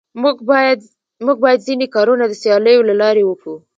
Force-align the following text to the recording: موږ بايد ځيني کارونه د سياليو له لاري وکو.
موږ 1.27 1.37
بايد 1.43 1.59
ځيني 1.67 1.87
کارونه 1.95 2.23
د 2.27 2.33
سياليو 2.41 2.87
له 2.89 2.93
لاري 3.01 3.23
وکو. 3.25 3.53